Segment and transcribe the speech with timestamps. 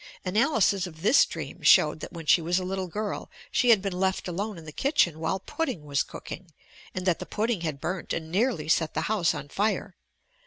[0.25, 3.93] Analysis of this dream showed that when she was a little girl, she had been
[3.99, 6.51] left alone in the kitchen while pudding was cooking,
[6.95, 9.95] and that the pudding had burnt and nearly set the house on fire.